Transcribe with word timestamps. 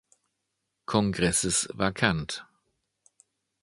Kongresses 0.87 1.67
vakant. 1.77 2.41